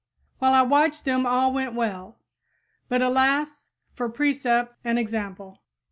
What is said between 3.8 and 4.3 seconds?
for